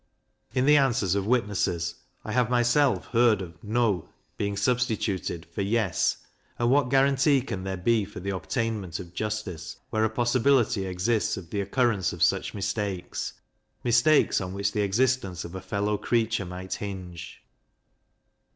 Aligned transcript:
In 0.55 0.65
the 0.65 0.77
answers 0.77 1.13
of 1.13 1.27
witnesses, 1.27 1.93
I 2.25 2.31
have 2.31 2.49
myself 2.49 3.05
heard 3.09 3.39
of 3.39 3.63
"No" 3.63 4.09
being 4.35 4.57
substituted 4.57 5.45
for 5.53 5.61
"Yes;" 5.61 6.17
and 6.57 6.71
what 6.71 6.89
guarantee 6.89 7.39
can 7.41 7.63
there 7.63 7.77
be 7.77 8.03
for 8.05 8.19
the 8.19 8.31
obtainment 8.31 8.99
of 8.99 9.13
justice, 9.13 9.77
where 9.91 10.03
a 10.03 10.09
possibility 10.09 10.87
exists 10.87 11.37
of 11.37 11.51
the 11.51 11.61
occurrence 11.61 12.13
of 12.13 12.23
such 12.23 12.55
mistakes 12.55 13.33
mistakes 13.83 14.41
on 14.41 14.53
which 14.55 14.71
the 14.71 14.81
existence 14.81 15.45
of 15.45 15.53
a 15.53 15.61
fellow 15.61 15.99
creature 15.99 16.45
might 16.45 16.73
hinge! 16.73 17.43